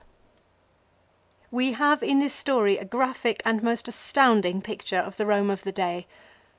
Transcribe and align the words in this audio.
We 1.51 1.73
have 1.73 2.01
in 2.01 2.17
this 2.17 2.33
story 2.33 2.75
a 2.79 2.85
graphic 2.85 3.43
and 3.45 3.61
most 3.61 3.87
astounding 3.87 4.59
B 4.61 4.65
c 4.71 4.77
52 4.77 4.77
pi 4.77 4.81
c 4.83 4.87
t 4.89 4.95
ure 4.95 5.03
f 5.05 5.15
the 5.15 5.25
Borne 5.25 5.51
of 5.51 5.63
the 5.63 5.71
day. 5.71 6.07